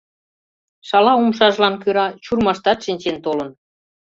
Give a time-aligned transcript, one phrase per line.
[0.87, 3.49] Шалаумшажлан кӧра чурмаштат шинчен толын.